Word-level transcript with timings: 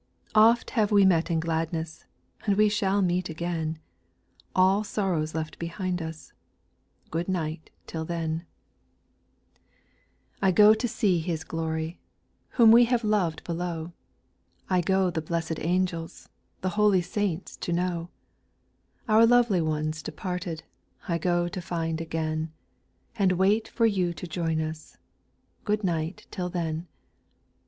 Oft 0.33 0.71
have 0.71 0.91
we 0.91 1.05
met 1.05 1.29
in 1.29 1.39
gladness, 1.39 2.05
And 2.47 2.57
we 2.57 2.69
shall 2.69 3.03
meet 3.03 3.29
again. 3.29 3.77
All 4.55 4.83
sorrows 4.83 5.35
left 5.35 5.59
behind 5.59 6.01
us;— 6.01 6.33
Good 7.11 7.29
night 7.29 7.69
till 7.85 8.03
then 8.03 8.47
I 10.41 10.47
SPIRITUAL 10.47 10.47
SONGS, 10.47 10.47
891 10.47 10.47
4. 10.47 10.47
I 10.47 10.51
go 10.57 10.79
to 10.79 10.87
see 10.87 11.19
His 11.19 11.43
glory, 11.43 11.99
Whom 12.57 12.71
we 12.71 12.85
have 12.85 13.03
lov'd 13.03 13.43
below; 13.43 13.93
I 14.71 14.81
go 14.81 15.11
the 15.11 15.21
blessed 15.21 15.59
angels, 15.59 16.29
The 16.61 16.69
holy 16.69 17.03
saints, 17.03 17.55
to 17.57 17.71
know; 17.71 18.09
Our 19.07 19.27
lovely 19.27 19.61
ones 19.61 20.01
departed, 20.01 20.63
I 21.07 21.19
go 21.19 21.47
to 21.47 21.61
find 21.61 22.01
again, 22.01 22.51
And 23.17 23.33
wait 23.33 23.67
for 23.67 23.85
you 23.85 24.13
to 24.15 24.25
join 24.25 24.61
us;— 24.61 24.97
Good 25.63 25.83
night 25.83 26.25
till 26.31 26.49
then 26.49 26.75
I 26.75 26.79
5. 26.79 26.87